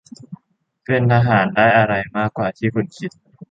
[0.85, 3.11] เป็นทหาร ได้อะไร มากกว่าที่คุณคิด